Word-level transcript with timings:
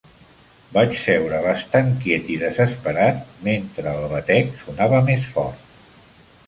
Vaig 0.77 0.95
seure 1.01 1.41
bastant 1.43 1.91
quiet 1.99 2.31
i 2.37 2.39
desesperat 2.45 3.23
mentre 3.49 3.95
el 3.99 4.09
batec 4.17 4.53
sonava 4.65 5.05
més 5.13 5.31
fort. 5.37 5.75